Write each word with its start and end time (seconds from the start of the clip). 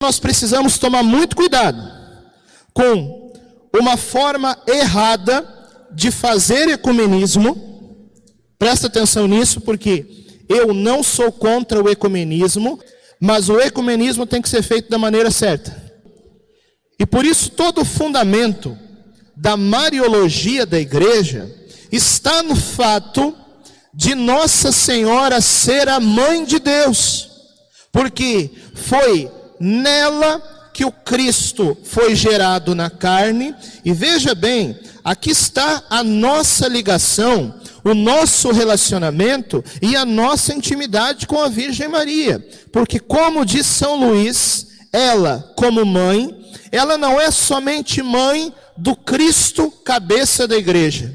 nós 0.00 0.18
precisamos 0.18 0.78
tomar 0.78 1.02
muito 1.02 1.36
cuidado 1.36 1.78
com 2.72 3.30
uma 3.78 3.98
forma 3.98 4.56
errada 4.66 5.46
de 5.92 6.10
fazer 6.10 6.68
ecumenismo. 6.70 8.00
Presta 8.58 8.86
atenção 8.86 9.28
nisso, 9.28 9.60
porque 9.60 10.06
eu 10.48 10.72
não 10.72 11.02
sou 11.02 11.30
contra 11.30 11.82
o 11.82 11.88
ecumenismo, 11.90 12.80
mas 13.20 13.50
o 13.50 13.60
ecumenismo 13.60 14.24
tem 14.24 14.40
que 14.40 14.48
ser 14.48 14.62
feito 14.62 14.88
da 14.88 14.96
maneira 14.96 15.30
certa. 15.30 15.76
E 16.98 17.04
por 17.04 17.24
isso 17.24 17.50
todo 17.50 17.82
o 17.82 17.84
fundamento 17.84 18.76
da 19.36 19.56
mariologia 19.56 20.64
da 20.64 20.80
igreja 20.80 21.54
está 21.92 22.42
no 22.42 22.56
fato 22.56 23.36
de 23.92 24.14
Nossa 24.14 24.72
Senhora 24.72 25.40
ser 25.42 25.88
a 25.88 26.00
mãe 26.00 26.44
de 26.44 26.58
Deus, 26.58 27.28
porque 27.92 28.50
foi 28.74 29.30
nela 29.60 30.42
que 30.72 30.84
o 30.84 30.90
Cristo 30.90 31.76
foi 31.84 32.14
gerado 32.14 32.74
na 32.74 32.88
carne, 32.88 33.54
e 33.84 33.92
veja 33.92 34.34
bem, 34.34 34.78
aqui 35.04 35.30
está 35.30 35.82
a 35.90 36.02
nossa 36.02 36.66
ligação, 36.66 37.54
o 37.84 37.92
nosso 37.92 38.50
relacionamento 38.50 39.62
e 39.82 39.94
a 39.94 40.06
nossa 40.06 40.54
intimidade 40.54 41.26
com 41.26 41.42
a 41.42 41.48
Virgem 41.48 41.88
Maria, 41.88 42.38
porque, 42.72 42.98
como 42.98 43.44
diz 43.44 43.66
São 43.66 43.96
Luís, 43.96 44.68
ela, 44.92 45.52
como 45.56 45.84
mãe, 45.84 46.34
ela 46.72 46.96
não 46.96 47.20
é 47.20 47.30
somente 47.30 48.02
mãe 48.02 48.52
do 48.76 48.96
Cristo, 48.96 49.70
cabeça 49.84 50.48
da 50.48 50.56
igreja, 50.56 51.14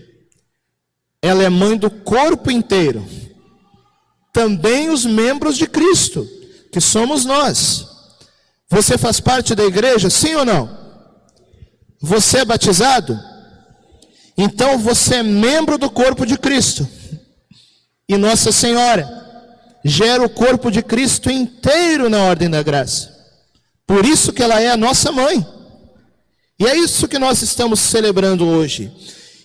ela 1.22 1.44
é 1.44 1.50
mãe 1.50 1.76
do 1.76 1.90
corpo 1.90 2.52
inteiro, 2.52 3.04
também 4.32 4.90
os 4.90 5.06
membros 5.06 5.58
de 5.58 5.66
Cristo, 5.66 6.28
que 6.72 6.82
somos 6.82 7.26
nós. 7.26 7.95
Você 8.70 8.98
faz 8.98 9.20
parte 9.20 9.54
da 9.54 9.64
igreja, 9.64 10.10
sim 10.10 10.36
ou 10.36 10.46
não? 10.46 10.70
Você 12.02 12.40
é 12.40 12.46
batizado? 12.46 13.20
Então 14.38 14.78
você 14.78 15.16
é 15.16 15.24
membro 15.24 15.78
do 15.78 15.90
corpo 15.90 16.26
de 16.26 16.38
Cristo. 16.38 16.88
E 18.08 18.18
Nossa 18.18 18.52
Senhora 18.52 19.08
gera 19.84 20.24
o 20.24 20.30
corpo 20.30 20.72
de 20.72 20.82
Cristo 20.82 21.30
inteiro 21.30 22.10
na 22.10 22.24
ordem 22.24 22.50
da 22.50 22.62
graça. 22.64 23.16
Por 23.86 24.06
isso 24.06 24.34
que 24.34 24.42
ela 24.42 24.60
é 24.60 24.72
a 24.72 24.78
nossa 24.78 25.12
mãe. 25.12 25.46
E 26.60 26.66
é 26.66 26.76
isso 26.76 27.08
que 27.08 27.20
nós 27.20 27.42
estamos 27.42 27.80
celebrando 27.80 28.48
hoje. 28.48 28.92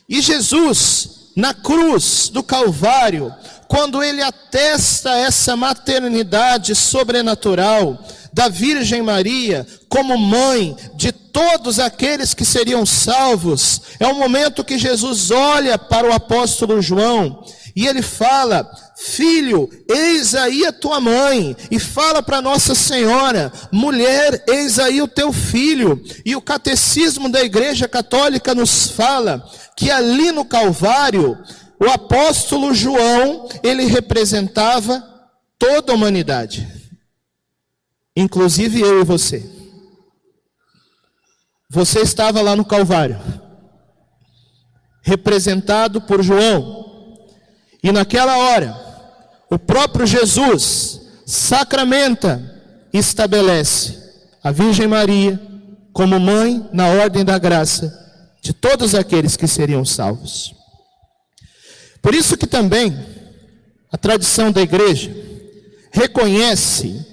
E 0.08 0.20
Jesus, 0.20 1.30
na 1.36 1.52
cruz 1.52 2.30
do 2.32 2.42
Calvário, 2.42 3.34
quando 3.68 4.02
ele 4.02 4.22
atesta 4.22 5.16
essa 5.16 5.56
maternidade 5.56 6.74
sobrenatural 6.74 8.02
da 8.32 8.48
Virgem 8.48 9.02
Maria 9.02 9.66
como 9.88 10.16
mãe 10.16 10.76
de 10.94 11.12
todos 11.12 11.78
aqueles 11.78 12.34
que 12.34 12.44
seriam 12.44 12.84
salvos, 12.84 13.82
é 13.98 14.06
o 14.06 14.14
momento 14.14 14.64
que 14.64 14.78
Jesus 14.78 15.30
olha 15.30 15.78
para 15.78 16.08
o 16.08 16.12
apóstolo 16.12 16.80
João 16.80 17.44
e 17.74 17.86
ele 17.86 18.02
fala: 18.02 18.68
Filho, 18.96 19.68
eis 19.88 20.34
aí 20.34 20.66
a 20.66 20.72
tua 20.72 21.00
mãe, 21.00 21.56
e 21.70 21.78
fala 21.78 22.22
para 22.22 22.42
Nossa 22.42 22.74
Senhora: 22.74 23.52
Mulher, 23.72 24.44
eis 24.48 24.78
aí 24.78 25.00
o 25.00 25.08
teu 25.08 25.32
filho. 25.32 26.02
E 26.24 26.34
o 26.36 26.42
catecismo 26.42 27.28
da 27.28 27.42
Igreja 27.42 27.88
Católica 27.88 28.54
nos 28.54 28.88
fala 28.88 29.44
que 29.76 29.90
ali 29.90 30.32
no 30.32 30.44
Calvário, 30.44 31.38
o 31.80 31.86
apóstolo 31.88 32.74
João, 32.74 33.48
ele 33.62 33.86
representava 33.86 35.02
toda 35.58 35.92
a 35.92 35.94
humanidade, 35.94 36.68
inclusive 38.20 38.80
eu 38.80 39.00
e 39.00 39.04
você. 39.04 39.48
Você 41.68 42.00
estava 42.00 42.42
lá 42.42 42.54
no 42.54 42.64
Calvário, 42.64 43.18
representado 45.02 46.00
por 46.00 46.22
João. 46.22 47.18
E 47.82 47.90
naquela 47.92 48.36
hora, 48.36 48.76
o 49.50 49.58
próprio 49.58 50.06
Jesus 50.06 51.00
sacramenta 51.24 52.42
e 52.92 52.98
estabelece 52.98 53.98
a 54.42 54.50
Virgem 54.50 54.86
Maria 54.86 55.40
como 55.92 56.20
mãe 56.20 56.68
na 56.72 56.88
ordem 56.88 57.24
da 57.24 57.38
graça 57.38 57.98
de 58.42 58.52
todos 58.52 58.94
aqueles 58.94 59.36
que 59.36 59.46
seriam 59.46 59.84
salvos. 59.84 60.54
Por 62.02 62.14
isso 62.14 62.36
que 62.36 62.46
também 62.46 62.98
a 63.92 63.96
tradição 63.96 64.50
da 64.50 64.60
igreja 64.60 65.14
reconhece 65.92 67.09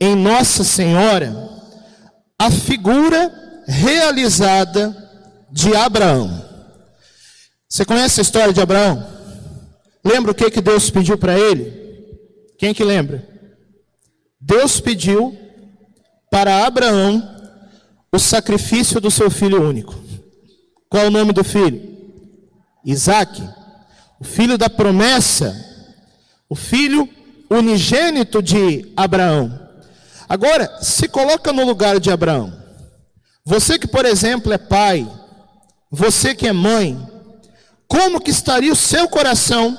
em 0.00 0.14
Nossa 0.14 0.64
Senhora 0.64 1.48
a 2.38 2.50
figura 2.50 3.62
realizada 3.66 4.96
de 5.50 5.74
Abraão. 5.74 6.44
Você 7.68 7.84
conhece 7.84 8.20
a 8.20 8.22
história 8.22 8.52
de 8.52 8.60
Abraão? 8.60 9.04
Lembra 10.04 10.32
o 10.32 10.34
que, 10.34 10.50
que 10.50 10.60
Deus 10.60 10.88
pediu 10.88 11.18
para 11.18 11.38
ele? 11.38 11.72
Quem 12.56 12.72
que 12.72 12.84
lembra? 12.84 13.26
Deus 14.40 14.80
pediu 14.80 15.36
para 16.30 16.64
Abraão 16.64 17.36
o 18.12 18.18
sacrifício 18.18 19.00
do 19.00 19.10
seu 19.10 19.30
filho 19.30 19.62
único. 19.62 19.94
Qual 20.88 21.04
é 21.04 21.06
o 21.08 21.10
nome 21.10 21.32
do 21.32 21.44
filho? 21.44 21.98
Isaac, 22.84 23.42
o 24.18 24.24
filho 24.24 24.56
da 24.56 24.70
promessa, 24.70 25.54
o 26.48 26.54
filho 26.54 27.08
unigênito 27.50 28.42
de 28.42 28.90
Abraão. 28.96 29.67
Agora, 30.28 30.78
se 30.82 31.08
coloca 31.08 31.52
no 31.52 31.64
lugar 31.64 31.98
de 31.98 32.10
Abraão. 32.10 32.52
Você 33.44 33.78
que, 33.78 33.86
por 33.86 34.04
exemplo, 34.04 34.52
é 34.52 34.58
pai, 34.58 35.08
você 35.90 36.34
que 36.34 36.46
é 36.46 36.52
mãe, 36.52 37.00
como 37.86 38.20
que 38.20 38.30
estaria 38.30 38.72
o 38.72 38.76
seu 38.76 39.08
coração 39.08 39.78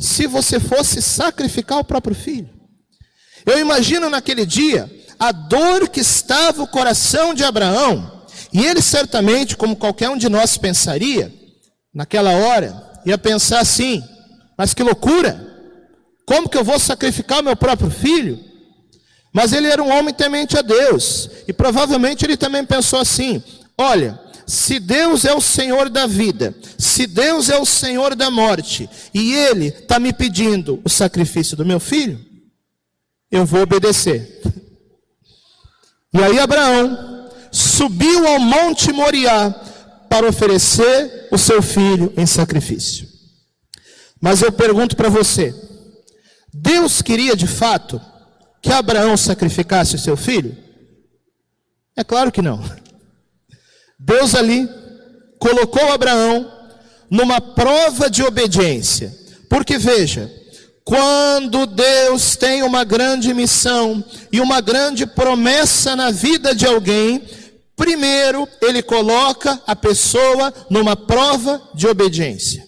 se 0.00 0.26
você 0.26 0.58
fosse 0.58 1.02
sacrificar 1.02 1.78
o 1.78 1.84
próprio 1.84 2.14
filho. 2.14 2.48
Eu 3.44 3.58
imagino 3.58 4.08
naquele 4.08 4.46
dia 4.46 4.90
a 5.18 5.30
dor 5.30 5.88
que 5.88 6.00
estava 6.00 6.62
o 6.62 6.66
coração 6.66 7.34
de 7.34 7.44
Abraão, 7.44 8.24
e 8.52 8.64
ele 8.64 8.80
certamente, 8.80 9.56
como 9.56 9.76
qualquer 9.76 10.08
um 10.08 10.16
de 10.16 10.28
nós 10.28 10.56
pensaria, 10.56 11.32
naquela 11.92 12.30
hora, 12.30 12.92
ia 13.04 13.18
pensar 13.18 13.60
assim: 13.60 14.02
mas 14.56 14.72
que 14.72 14.82
loucura! 14.82 15.52
Como 16.26 16.48
que 16.48 16.56
eu 16.56 16.64
vou 16.64 16.78
sacrificar 16.78 17.42
meu 17.42 17.54
próprio 17.54 17.90
filho? 17.90 18.53
Mas 19.34 19.52
ele 19.52 19.66
era 19.66 19.82
um 19.82 19.90
homem 19.90 20.14
temente 20.14 20.56
a 20.56 20.62
Deus, 20.62 21.28
e 21.48 21.52
provavelmente 21.52 22.24
ele 22.24 22.36
também 22.36 22.64
pensou 22.64 23.00
assim: 23.00 23.42
olha, 23.76 24.18
se 24.46 24.78
Deus 24.78 25.24
é 25.24 25.34
o 25.34 25.40
Senhor 25.40 25.90
da 25.90 26.06
vida, 26.06 26.54
se 26.78 27.04
Deus 27.04 27.48
é 27.48 27.58
o 27.58 27.66
Senhor 27.66 28.14
da 28.14 28.30
morte, 28.30 28.88
e 29.12 29.34
Ele 29.34 29.66
está 29.66 29.98
me 29.98 30.12
pedindo 30.12 30.80
o 30.84 30.88
sacrifício 30.88 31.56
do 31.56 31.66
meu 31.66 31.80
filho, 31.80 32.24
eu 33.28 33.44
vou 33.44 33.62
obedecer. 33.62 34.40
E 36.12 36.22
aí 36.22 36.38
Abraão 36.38 37.28
subiu 37.50 38.28
ao 38.28 38.38
Monte 38.38 38.92
Moriá 38.92 39.50
para 40.08 40.28
oferecer 40.28 41.26
o 41.32 41.36
seu 41.38 41.60
filho 41.60 42.12
em 42.16 42.24
sacrifício. 42.24 43.08
Mas 44.20 44.42
eu 44.42 44.52
pergunto 44.52 44.94
para 44.94 45.08
você: 45.08 45.52
Deus 46.52 47.02
queria 47.02 47.34
de 47.34 47.48
fato 47.48 48.00
que 48.64 48.72
Abraão 48.72 49.14
sacrificasse 49.14 49.94
o 49.94 49.98
seu 49.98 50.16
filho? 50.16 50.56
É 51.94 52.02
claro 52.02 52.32
que 52.32 52.40
não. 52.40 52.64
Deus 53.98 54.34
ali 54.34 54.66
colocou 55.38 55.92
Abraão 55.92 56.50
numa 57.10 57.42
prova 57.42 58.08
de 58.08 58.22
obediência. 58.22 59.14
Porque 59.50 59.76
veja, 59.76 60.32
quando 60.82 61.66
Deus 61.66 62.36
tem 62.36 62.62
uma 62.62 62.84
grande 62.84 63.34
missão 63.34 64.02
e 64.32 64.40
uma 64.40 64.62
grande 64.62 65.04
promessa 65.04 65.94
na 65.94 66.10
vida 66.10 66.54
de 66.54 66.64
alguém, 66.64 67.22
primeiro 67.76 68.48
ele 68.62 68.82
coloca 68.82 69.60
a 69.66 69.76
pessoa 69.76 70.54
numa 70.70 70.96
prova 70.96 71.60
de 71.74 71.86
obediência. 71.86 72.66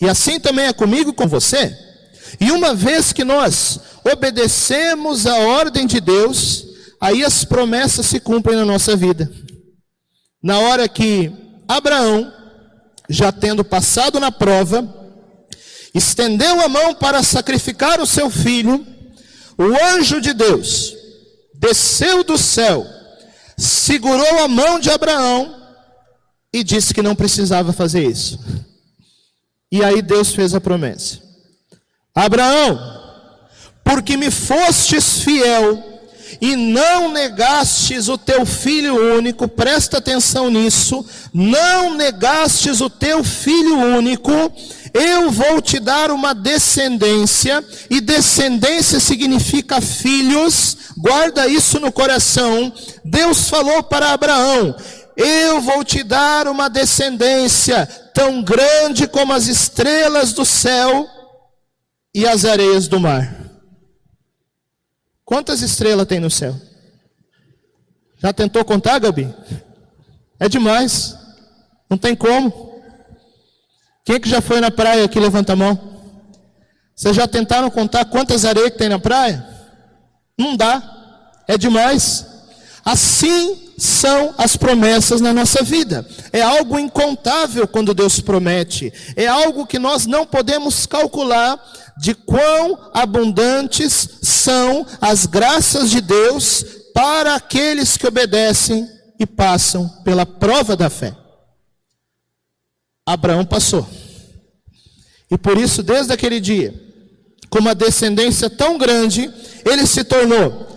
E 0.00 0.08
assim 0.08 0.40
também 0.40 0.68
é 0.68 0.72
comigo 0.72 1.10
e 1.10 1.14
com 1.14 1.28
você. 1.28 1.76
E 2.40 2.50
uma 2.50 2.74
vez 2.74 3.12
que 3.12 3.24
nós 3.24 3.78
obedecemos 4.04 5.26
a 5.26 5.36
ordem 5.36 5.86
de 5.86 6.00
Deus, 6.00 6.66
aí 7.00 7.24
as 7.24 7.44
promessas 7.44 8.06
se 8.06 8.20
cumprem 8.20 8.56
na 8.56 8.64
nossa 8.64 8.96
vida 8.96 9.30
na 10.42 10.58
hora 10.58 10.88
que 10.88 11.32
Abraão, 11.68 12.32
já 13.08 13.30
tendo 13.30 13.64
passado 13.64 14.18
na 14.18 14.32
prova, 14.32 14.86
estendeu 15.94 16.60
a 16.60 16.68
mão 16.68 16.94
para 16.94 17.22
sacrificar 17.22 18.00
o 18.00 18.06
seu 18.06 18.28
filho, 18.28 18.84
o 19.56 19.94
anjo 19.94 20.20
de 20.20 20.32
Deus 20.32 20.96
desceu 21.54 22.24
do 22.24 22.36
céu, 22.36 22.84
segurou 23.56 24.40
a 24.40 24.48
mão 24.48 24.80
de 24.80 24.90
Abraão 24.90 25.62
e 26.52 26.64
disse 26.64 26.92
que 26.92 27.02
não 27.02 27.14
precisava 27.14 27.72
fazer 27.72 28.04
isso. 28.04 28.40
E 29.70 29.84
aí 29.84 30.02
Deus 30.02 30.34
fez 30.34 30.54
a 30.54 30.60
promessa: 30.60 31.20
Abraão, 32.12 32.80
porque 33.84 34.16
me 34.16 34.30
fostes 34.30 35.20
fiel 35.20 35.92
e 36.40 36.56
não 36.56 37.12
negastes 37.12 38.08
o 38.08 38.16
teu 38.18 38.44
filho 38.44 39.16
único, 39.16 39.46
presta 39.46 39.98
atenção 39.98 40.50
nisso, 40.50 41.04
não 41.32 41.94
negastes 41.94 42.80
o 42.80 42.90
teu 42.90 43.22
filho 43.22 43.78
único, 43.78 44.32
eu 44.92 45.30
vou 45.30 45.62
te 45.62 45.78
dar 45.78 46.10
uma 46.10 46.34
descendência, 46.34 47.64
e 47.88 48.00
descendência 48.00 49.00
significa 49.00 49.80
filhos, 49.80 50.76
guarda 50.98 51.46
isso 51.46 51.80
no 51.80 51.90
coração. 51.90 52.72
Deus 53.04 53.48
falou 53.48 53.82
para 53.82 54.12
Abraão: 54.12 54.74
Eu 55.16 55.62
vou 55.62 55.82
te 55.82 56.02
dar 56.02 56.46
uma 56.46 56.68
descendência 56.68 57.86
tão 58.12 58.42
grande 58.42 59.06
como 59.06 59.32
as 59.32 59.46
estrelas 59.46 60.32
do 60.32 60.44
céu 60.44 61.08
e 62.14 62.26
as 62.26 62.44
areias 62.44 62.86
do 62.86 63.00
mar. 63.00 63.41
Quantas 65.24 65.62
estrelas 65.62 66.06
tem 66.06 66.20
no 66.20 66.30
céu? 66.30 66.54
Já 68.18 68.32
tentou 68.32 68.64
contar, 68.64 68.98
Gabi? 68.98 69.34
É 70.38 70.48
demais. 70.48 71.16
Não 71.88 71.98
tem 71.98 72.14
como. 72.14 72.80
Quem 74.04 74.20
que 74.20 74.28
já 74.28 74.40
foi 74.40 74.60
na 74.60 74.70
praia 74.70 75.04
aqui, 75.04 75.18
levanta 75.18 75.52
a 75.52 75.56
mão. 75.56 75.92
Vocês 76.94 77.16
já 77.16 77.26
tentaram 77.26 77.70
contar 77.70 78.04
quantas 78.04 78.44
areias 78.44 78.70
que 78.70 78.78
tem 78.78 78.88
na 78.88 78.98
praia? 78.98 79.46
Não 80.38 80.56
dá. 80.56 81.42
É 81.48 81.56
demais. 81.56 82.26
Assim 82.84 83.74
são 83.78 84.34
as 84.36 84.56
promessas 84.56 85.20
na 85.20 85.32
nossa 85.32 85.62
vida. 85.62 86.06
É 86.32 86.42
algo 86.42 86.78
incontável 86.78 87.66
quando 87.66 87.94
Deus 87.94 88.20
promete. 88.20 88.92
É 89.16 89.26
algo 89.26 89.66
que 89.66 89.78
nós 89.78 90.06
não 90.06 90.26
podemos 90.26 90.86
calcular 90.86 91.60
de 91.98 92.14
quão 92.14 92.90
abundantes 92.92 94.08
são 94.22 94.86
as 95.00 95.26
graças 95.26 95.90
de 95.90 96.00
Deus 96.00 96.64
para 96.94 97.36
aqueles 97.36 97.96
que 97.96 98.06
obedecem 98.06 98.88
e 99.18 99.26
passam 99.26 99.88
pela 100.04 100.26
prova 100.26 100.76
da 100.76 100.90
fé. 100.90 101.14
Abraão 103.06 103.44
passou. 103.44 103.88
E 105.30 105.38
por 105.38 105.56
isso, 105.56 105.82
desde 105.82 106.12
aquele 106.12 106.40
dia, 106.40 106.74
com 107.48 107.58
uma 107.58 107.74
descendência 107.74 108.50
tão 108.50 108.76
grande, 108.76 109.32
ele 109.64 109.86
se 109.86 110.04
tornou 110.04 110.71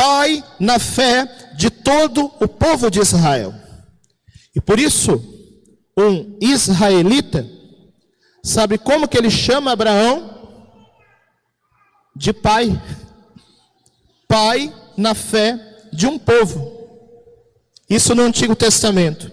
pai 0.00 0.42
na 0.58 0.78
fé 0.78 1.30
de 1.54 1.68
todo 1.68 2.32
o 2.40 2.48
povo 2.48 2.90
de 2.90 3.00
Israel. 3.00 3.54
E 4.56 4.60
por 4.60 4.80
isso, 4.80 5.22
um 5.94 6.38
israelita, 6.40 7.46
sabe 8.42 8.78
como 8.78 9.06
que 9.06 9.18
ele 9.18 9.28
chama 9.28 9.72
Abraão? 9.72 10.38
De 12.16 12.32
pai. 12.32 12.80
Pai 14.26 14.72
na 14.96 15.14
fé 15.14 15.60
de 15.92 16.06
um 16.06 16.18
povo. 16.18 16.80
Isso 17.88 18.14
no 18.14 18.22
Antigo 18.22 18.56
Testamento. 18.56 19.30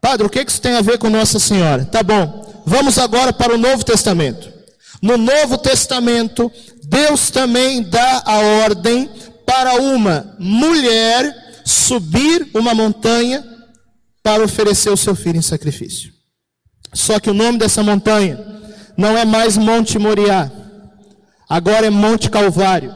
Padre, 0.00 0.26
o 0.26 0.30
que 0.30 0.40
isso 0.40 0.60
tem 0.60 0.74
a 0.74 0.82
ver 0.82 0.98
com 0.98 1.08
Nossa 1.08 1.38
Senhora? 1.38 1.84
Tá 1.84 2.02
bom, 2.02 2.64
vamos 2.66 2.98
agora 2.98 3.32
para 3.32 3.54
o 3.54 3.58
Novo 3.58 3.84
Testamento. 3.84 4.52
No 5.00 5.16
Novo 5.16 5.56
Testamento, 5.56 6.50
Deus 6.90 7.30
também 7.30 7.84
dá 7.84 8.22
a 8.26 8.38
ordem 8.64 9.08
para 9.46 9.74
uma 9.76 10.36
mulher 10.40 11.62
subir 11.64 12.50
uma 12.52 12.74
montanha 12.74 13.44
para 14.24 14.42
oferecer 14.42 14.90
o 14.90 14.96
seu 14.96 15.14
filho 15.14 15.38
em 15.38 15.42
sacrifício. 15.42 16.12
Só 16.92 17.20
que 17.20 17.30
o 17.30 17.34
nome 17.34 17.58
dessa 17.58 17.80
montanha 17.84 18.44
não 18.96 19.16
é 19.16 19.24
mais 19.24 19.56
Monte 19.56 20.00
Moriá, 20.00 20.50
agora 21.48 21.86
é 21.86 21.90
Monte 21.90 22.28
Calvário. 22.28 22.92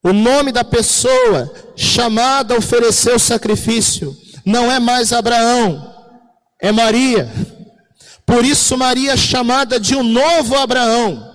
O 0.00 0.12
nome 0.12 0.52
da 0.52 0.62
pessoa 0.62 1.52
chamada 1.74 2.54
a 2.54 2.58
oferecer 2.58 3.12
o 3.12 3.18
sacrifício 3.18 4.16
não 4.46 4.70
é 4.70 4.78
mais 4.78 5.12
Abraão, 5.12 5.92
é 6.62 6.70
Maria. 6.70 7.28
Por 8.24 8.44
isso, 8.44 8.78
Maria 8.78 9.14
é 9.14 9.16
chamada 9.16 9.80
de 9.80 9.96
um 9.96 10.04
novo 10.04 10.56
Abraão. 10.56 11.29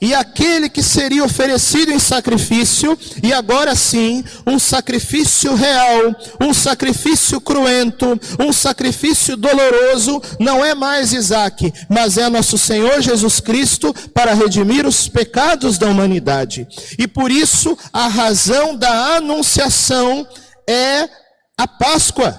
E 0.00 0.14
aquele 0.14 0.68
que 0.68 0.82
seria 0.82 1.24
oferecido 1.24 1.90
em 1.90 1.98
sacrifício, 1.98 2.98
e 3.22 3.32
agora 3.32 3.74
sim, 3.74 4.22
um 4.46 4.58
sacrifício 4.58 5.54
real, 5.54 6.14
um 6.40 6.52
sacrifício 6.52 7.40
cruento, 7.40 8.18
um 8.38 8.52
sacrifício 8.52 9.36
doloroso, 9.36 10.20
não 10.38 10.64
é 10.64 10.74
mais 10.74 11.12
Isaac, 11.12 11.72
mas 11.88 12.18
é 12.18 12.28
nosso 12.28 12.58
Senhor 12.58 13.00
Jesus 13.00 13.40
Cristo 13.40 13.94
para 14.12 14.34
redimir 14.34 14.86
os 14.86 15.08
pecados 15.08 15.78
da 15.78 15.88
humanidade. 15.88 16.66
E 16.98 17.06
por 17.06 17.30
isso, 17.30 17.76
a 17.92 18.06
razão 18.06 18.76
da 18.76 19.16
anunciação 19.16 20.26
é 20.68 21.08
a 21.56 21.66
Páscoa. 21.66 22.38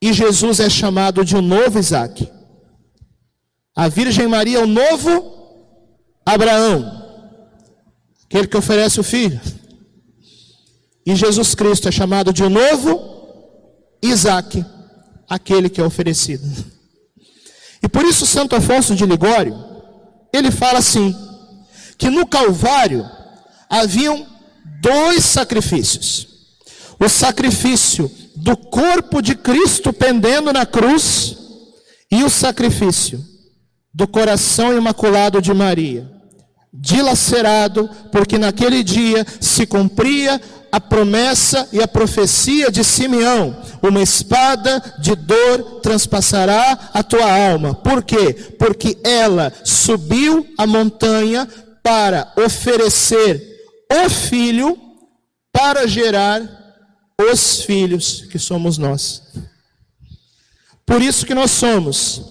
E 0.00 0.12
Jesus 0.12 0.60
é 0.60 0.68
chamado 0.68 1.24
de 1.24 1.34
um 1.34 1.40
novo 1.40 1.78
Isaac. 1.78 2.30
A 3.74 3.88
Virgem 3.88 4.28
Maria 4.28 4.58
é 4.58 4.62
o 4.62 4.66
novo 4.66 5.35
Abraão, 6.26 7.04
aquele 8.24 8.48
que 8.48 8.56
oferece 8.56 8.98
o 8.98 9.04
filho. 9.04 9.40
E 11.06 11.14
Jesus 11.14 11.54
Cristo 11.54 11.88
é 11.88 11.92
chamado 11.92 12.32
de 12.32 12.48
novo 12.48 13.00
Isaac, 14.02 14.64
aquele 15.28 15.68
que 15.68 15.80
é 15.80 15.84
oferecido. 15.84 16.44
E 17.80 17.88
por 17.88 18.04
isso 18.04 18.26
Santo 18.26 18.56
Afonso 18.56 18.96
de 18.96 19.06
Ligório, 19.06 19.56
ele 20.32 20.50
fala 20.50 20.80
assim, 20.80 21.14
que 21.96 22.10
no 22.10 22.26
Calvário 22.26 23.08
haviam 23.70 24.26
dois 24.80 25.24
sacrifícios. 25.24 26.26
O 26.98 27.08
sacrifício 27.08 28.10
do 28.34 28.56
corpo 28.56 29.22
de 29.22 29.36
Cristo 29.36 29.92
pendendo 29.92 30.52
na 30.52 30.66
cruz 30.66 31.36
e 32.10 32.24
o 32.24 32.30
sacrifício 32.30 33.24
do 33.94 34.08
coração 34.08 34.76
imaculado 34.76 35.40
de 35.40 35.54
Maria, 35.54 36.15
dilacerado, 36.72 37.88
porque 38.12 38.38
naquele 38.38 38.82
dia 38.82 39.26
se 39.40 39.66
cumpria 39.66 40.40
a 40.70 40.80
promessa 40.80 41.68
e 41.72 41.82
a 41.82 41.88
profecia 41.88 42.70
de 42.70 42.84
Simeão: 42.84 43.56
uma 43.82 44.02
espada 44.02 44.82
de 44.98 45.14
dor 45.14 45.80
transpassará 45.80 46.90
a 46.92 47.02
tua 47.02 47.50
alma. 47.50 47.74
Por 47.74 48.02
quê? 48.02 48.34
Porque 48.58 48.98
ela 49.02 49.52
subiu 49.64 50.46
a 50.58 50.66
montanha 50.66 51.48
para 51.82 52.32
oferecer 52.36 53.56
o 54.04 54.10
filho 54.10 54.78
para 55.52 55.86
gerar 55.86 56.42
os 57.30 57.62
filhos 57.62 58.26
que 58.30 58.38
somos 58.38 58.76
nós. 58.76 59.22
Por 60.84 61.00
isso 61.00 61.24
que 61.24 61.34
nós 61.34 61.50
somos 61.50 62.22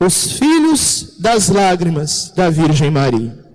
os 0.00 0.32
filhos 0.32 1.16
das 1.18 1.48
lágrimas 1.48 2.32
da 2.36 2.48
Virgem 2.48 2.90
Maria. 2.90 3.47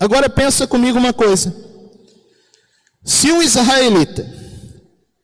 Agora 0.00 0.30
pensa 0.30 0.66
comigo 0.66 0.98
uma 0.98 1.12
coisa. 1.12 1.54
Se 3.04 3.30
um 3.30 3.42
israelita 3.42 4.26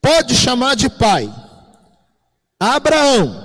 pode 0.03 0.35
chamar 0.35 0.77
de 0.77 0.91
pai 0.91 1.33
Abraão, 2.61 3.45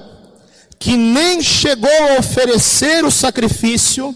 que 0.77 0.97
nem 0.97 1.41
chegou 1.41 1.89
a 1.89 2.19
oferecer 2.19 3.05
o 3.05 3.11
sacrifício, 3.11 4.15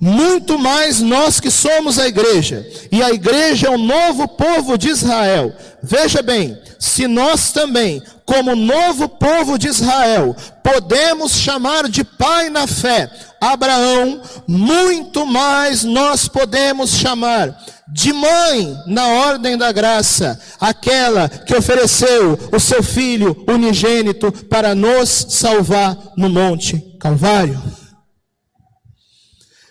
muito 0.00 0.58
mais 0.58 1.00
nós 1.00 1.38
que 1.38 1.50
somos 1.50 1.98
a 1.98 2.08
igreja, 2.08 2.66
e 2.90 3.02
a 3.02 3.10
igreja 3.10 3.66
é 3.66 3.70
o 3.70 3.76
novo 3.76 4.26
povo 4.26 4.78
de 4.78 4.88
Israel. 4.88 5.52
Veja 5.82 6.22
bem, 6.22 6.58
se 6.78 7.06
nós 7.06 7.52
também, 7.52 8.02
como 8.24 8.56
novo 8.56 9.08
povo 9.08 9.58
de 9.58 9.68
Israel, 9.68 10.34
podemos 10.62 11.32
chamar 11.32 11.88
de 11.88 12.02
pai 12.02 12.48
na 12.48 12.66
fé 12.66 13.10
Abraão, 13.40 14.22
muito 14.46 15.26
mais 15.26 15.84
nós 15.84 16.28
podemos 16.28 16.90
chamar 16.90 17.56
de 17.88 18.12
mãe 18.12 18.76
na 18.86 19.06
ordem 19.06 19.56
da 19.56 19.72
graça, 19.72 20.38
aquela 20.60 21.28
que 21.28 21.56
ofereceu 21.56 22.38
o 22.52 22.60
seu 22.60 22.82
filho 22.82 23.44
unigênito 23.48 24.30
para 24.48 24.74
nos 24.74 25.26
salvar 25.30 25.96
no 26.16 26.28
Monte 26.28 26.78
Calvário. 27.00 27.79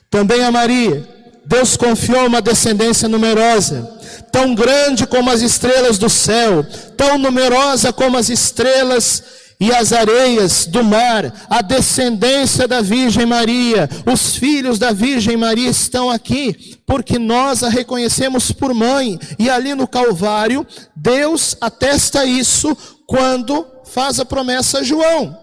Também 0.10 0.44
a 0.44 0.52
Maria, 0.52 1.08
Deus 1.46 1.78
confiou 1.78 2.28
uma 2.28 2.42
descendência 2.42 3.08
numerosa, 3.08 3.98
tão 4.32 4.54
grande 4.54 5.08
como 5.08 5.30
as 5.30 5.42
estrelas 5.42 5.98
do 5.98 6.10
céu, 6.10 6.66
tão 6.96 7.18
numerosa 7.18 7.92
como 7.94 8.18
as 8.18 8.30
estrelas 8.30 9.24
e 9.60 9.74
as 9.74 9.92
areias 9.92 10.66
do 10.66 10.84
mar, 10.84 11.48
a 11.50 11.62
descendência 11.62 12.68
da 12.68 12.82
Virgem 12.82 13.26
Maria, 13.26 13.90
os 14.06 14.36
filhos 14.36 14.80
da 14.80 14.94
Virgem 14.94 15.36
Maria 15.36 15.70
estão 15.70 16.10
aqui, 16.10 16.78
porque 16.86 17.20
nós 17.20 17.62
a 17.62 17.70
reconhecemos 17.70 18.52
por 18.52 18.74
mãe, 18.74 19.20
e 19.38 19.50
ali 19.50 19.76
no 19.76 19.88
Calvário, 19.88 20.66
Deus 20.96 21.58
atesta 21.60 22.26
isso 22.26 22.76
quando 23.06 23.68
faz 23.86 24.20
a 24.20 24.26
promessa 24.26 24.80
a 24.80 24.84
João: 24.84 25.38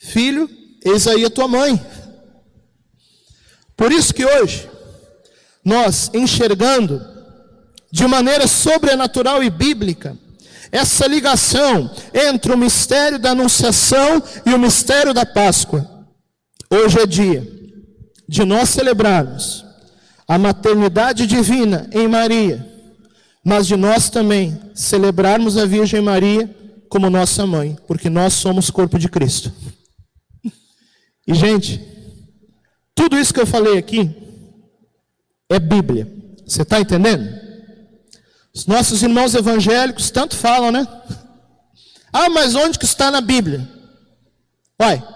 Filho, 0.00 0.50
eis 0.84 1.06
aí 1.06 1.24
a 1.24 1.30
tua 1.30 1.46
mãe. 1.46 1.80
Por 3.76 3.92
isso 3.92 4.14
que 4.14 4.24
hoje, 4.24 4.68
nós 5.64 6.10
enxergando 6.14 7.04
de 7.92 8.06
maneira 8.06 8.46
sobrenatural 8.46 9.42
e 9.42 9.50
bíblica, 9.50 10.16
essa 10.72 11.06
ligação 11.06 11.90
entre 12.12 12.52
o 12.52 12.58
mistério 12.58 13.18
da 13.18 13.30
Anunciação 13.30 14.22
e 14.44 14.52
o 14.52 14.58
mistério 14.58 15.14
da 15.14 15.24
Páscoa. 15.24 16.06
Hoje 16.70 16.98
é 16.98 17.06
dia 17.06 17.46
de 18.28 18.44
nós 18.44 18.70
celebrarmos 18.70 19.64
a 20.26 20.36
maternidade 20.36 21.26
divina 21.26 21.88
em 21.92 22.08
Maria, 22.08 22.66
mas 23.44 23.66
de 23.66 23.76
nós 23.76 24.10
também 24.10 24.60
celebrarmos 24.74 25.56
a 25.56 25.64
Virgem 25.64 26.00
Maria 26.00 26.50
como 26.88 27.08
nossa 27.08 27.46
mãe, 27.46 27.76
porque 27.86 28.10
nós 28.10 28.34
somos 28.34 28.70
corpo 28.70 28.98
de 28.98 29.08
Cristo. 29.08 29.52
E, 31.26 31.34
gente, 31.34 31.80
tudo 32.96 33.18
isso 33.18 33.32
que 33.32 33.40
eu 33.40 33.46
falei 33.46 33.76
aqui 33.76 34.10
é 35.50 35.60
Bíblia. 35.60 36.10
Você 36.46 36.62
está 36.62 36.80
entendendo? 36.80 37.28
Os 38.54 38.66
nossos 38.66 39.02
irmãos 39.02 39.34
evangélicos 39.34 40.10
tanto 40.10 40.34
falam, 40.34 40.72
né? 40.72 40.88
Ah, 42.10 42.30
mas 42.30 42.54
onde 42.54 42.78
que 42.78 42.86
está 42.86 43.10
na 43.10 43.20
Bíblia? 43.20 43.68
Uai, 44.80 45.06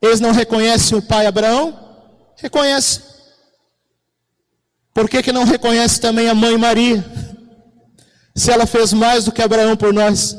eles 0.00 0.20
não 0.20 0.30
reconhecem 0.30 0.96
o 0.96 1.02
pai 1.02 1.26
Abraão? 1.26 1.76
Reconhece. 2.36 3.02
Por 4.94 5.08
que, 5.08 5.22
que 5.24 5.32
não 5.32 5.44
reconhece 5.44 6.00
também 6.00 6.28
a 6.28 6.34
mãe 6.34 6.56
Maria? 6.56 7.04
Se 8.34 8.52
ela 8.52 8.64
fez 8.64 8.92
mais 8.92 9.24
do 9.24 9.32
que 9.32 9.42
Abraão 9.42 9.76
por 9.76 9.92
nós. 9.92 10.36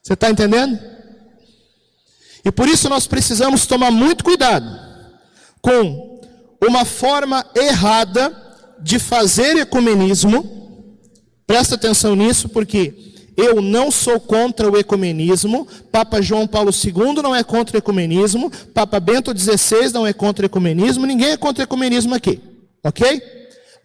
Você 0.00 0.12
está 0.12 0.30
entendendo? 0.30 0.78
E 2.44 2.52
por 2.52 2.68
isso 2.68 2.88
nós 2.88 3.08
precisamos 3.08 3.66
tomar 3.66 3.90
muito 3.90 4.22
cuidado 4.22 4.87
com 5.60 6.20
uma 6.66 6.84
forma 6.84 7.44
errada 7.54 8.34
de 8.80 8.98
fazer 8.98 9.56
ecumenismo. 9.56 10.56
Presta 11.46 11.74
atenção 11.74 12.14
nisso, 12.14 12.48
porque 12.48 12.94
eu 13.36 13.62
não 13.62 13.90
sou 13.90 14.18
contra 14.18 14.70
o 14.70 14.76
ecumenismo. 14.76 15.66
Papa 15.92 16.20
João 16.20 16.46
Paulo 16.46 16.70
II 16.72 17.22
não 17.22 17.34
é 17.34 17.42
contra 17.44 17.76
o 17.76 17.78
ecumenismo. 17.78 18.50
Papa 18.74 18.98
Bento 19.00 19.36
XVI 19.36 19.92
não 19.92 20.06
é 20.06 20.12
contra 20.12 20.44
o 20.44 20.46
ecumenismo. 20.46 21.06
Ninguém 21.06 21.30
é 21.30 21.36
contra 21.36 21.62
o 21.62 21.64
ecumenismo 21.64 22.14
aqui. 22.14 22.40
Ok? 22.84 23.22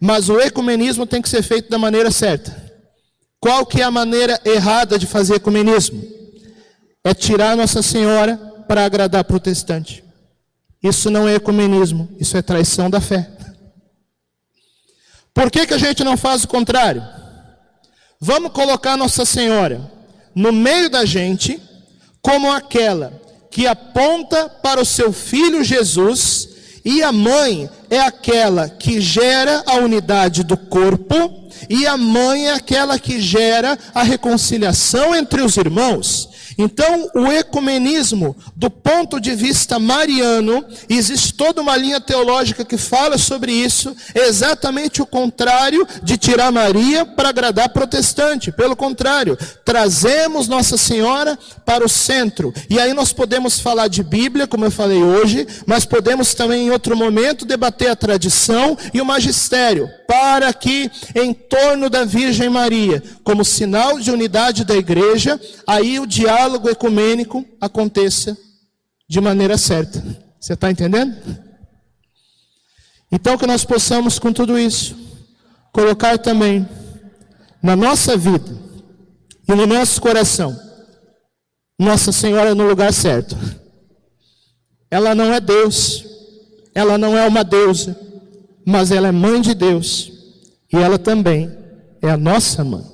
Mas 0.00 0.28
o 0.28 0.38
ecumenismo 0.38 1.06
tem 1.06 1.22
que 1.22 1.28
ser 1.28 1.42
feito 1.42 1.70
da 1.70 1.78
maneira 1.78 2.10
certa. 2.10 2.64
Qual 3.40 3.64
que 3.64 3.80
é 3.80 3.84
a 3.84 3.90
maneira 3.90 4.40
errada 4.44 4.98
de 4.98 5.06
fazer 5.06 5.36
ecumenismo? 5.36 6.02
É 7.04 7.14
tirar 7.14 7.56
Nossa 7.56 7.82
Senhora 7.82 8.36
para 8.66 8.84
agradar 8.84 9.24
protestante. 9.24 10.03
Isso 10.84 11.10
não 11.10 11.26
é 11.26 11.36
ecumenismo, 11.36 12.10
isso 12.20 12.36
é 12.36 12.42
traição 12.42 12.90
da 12.90 13.00
fé. 13.00 13.26
Por 15.32 15.50
que, 15.50 15.66
que 15.66 15.72
a 15.72 15.78
gente 15.78 16.04
não 16.04 16.14
faz 16.14 16.44
o 16.44 16.48
contrário? 16.48 17.02
Vamos 18.20 18.52
colocar 18.52 18.94
Nossa 18.94 19.24
Senhora 19.24 19.90
no 20.34 20.52
meio 20.52 20.90
da 20.90 21.06
gente, 21.06 21.60
como 22.20 22.52
aquela 22.52 23.18
que 23.50 23.66
aponta 23.66 24.48
para 24.48 24.80
o 24.80 24.84
seu 24.84 25.10
filho 25.12 25.64
Jesus, 25.64 26.48
e 26.84 27.02
a 27.02 27.10
mãe 27.10 27.70
é 27.88 28.00
aquela 28.00 28.68
que 28.68 29.00
gera 29.00 29.62
a 29.66 29.76
unidade 29.76 30.42
do 30.42 30.56
corpo 30.56 31.48
e 31.70 31.86
a 31.86 31.96
mãe 31.96 32.48
é 32.48 32.52
aquela 32.52 32.98
que 32.98 33.20
gera 33.20 33.78
a 33.94 34.02
reconciliação 34.02 35.14
entre 35.14 35.40
os 35.40 35.56
irmãos. 35.56 36.28
Então, 36.56 37.10
o 37.14 37.26
ecumenismo, 37.26 38.36
do 38.54 38.70
ponto 38.70 39.20
de 39.20 39.34
vista 39.34 39.78
mariano, 39.78 40.64
existe 40.88 41.34
toda 41.34 41.60
uma 41.60 41.76
linha 41.76 42.00
teológica 42.00 42.64
que 42.64 42.76
fala 42.76 43.18
sobre 43.18 43.52
isso, 43.52 43.94
é 44.14 44.26
exatamente 44.26 45.02
o 45.02 45.06
contrário 45.06 45.86
de 46.02 46.16
tirar 46.16 46.52
Maria 46.52 47.04
para 47.04 47.30
agradar 47.30 47.68
protestante. 47.70 48.52
Pelo 48.52 48.76
contrário, 48.76 49.36
trazemos 49.64 50.48
Nossa 50.48 50.76
Senhora 50.76 51.38
para 51.64 51.84
o 51.84 51.88
centro. 51.88 52.52
E 52.70 52.78
aí 52.78 52.92
nós 52.92 53.12
podemos 53.12 53.58
falar 53.60 53.88
de 53.88 54.02
Bíblia, 54.02 54.46
como 54.46 54.64
eu 54.64 54.70
falei 54.70 55.02
hoje, 55.02 55.46
mas 55.66 55.84
podemos 55.84 56.34
também 56.34 56.66
em 56.66 56.70
outro 56.70 56.96
momento 56.96 57.44
debater 57.44 57.90
a 57.90 57.96
tradição 57.96 58.76
e 58.92 59.00
o 59.00 59.04
magistério, 59.04 59.88
para 60.06 60.52
que 60.52 60.90
em 61.14 61.32
torno 61.32 61.90
da 61.90 62.04
Virgem 62.04 62.48
Maria, 62.48 63.02
como 63.22 63.44
sinal 63.44 63.98
de 63.98 64.10
unidade 64.10 64.64
da 64.64 64.76
igreja, 64.76 65.40
aí 65.66 65.98
o 65.98 66.06
diálogo 66.06 66.43
diálogo 66.44 66.68
ecumênico 66.68 67.44
aconteça 67.60 68.36
de 69.08 69.20
maneira 69.20 69.56
certa. 69.56 70.02
Você 70.38 70.52
está 70.52 70.70
entendendo? 70.70 71.16
Então, 73.10 73.38
que 73.38 73.46
nós 73.46 73.64
possamos, 73.64 74.18
com 74.18 74.32
tudo 74.32 74.58
isso, 74.58 74.94
colocar 75.72 76.18
também 76.18 76.68
na 77.62 77.74
nossa 77.74 78.16
vida 78.16 78.50
e 79.48 79.54
no 79.54 79.66
nosso 79.66 80.00
coração 80.00 80.58
Nossa 81.78 82.12
Senhora 82.12 82.54
no 82.54 82.68
lugar 82.68 82.92
certo. 82.92 83.36
Ela 84.90 85.14
não 85.14 85.32
é 85.32 85.40
Deus, 85.40 86.04
ela 86.74 86.98
não 86.98 87.16
é 87.16 87.26
uma 87.26 87.42
deusa, 87.42 87.98
mas 88.66 88.90
ela 88.90 89.08
é 89.08 89.12
mãe 89.12 89.40
de 89.40 89.54
Deus 89.54 90.12
e 90.72 90.76
ela 90.76 90.98
também 90.98 91.50
é 92.02 92.10
a 92.10 92.16
nossa 92.16 92.62
mãe. 92.62 92.93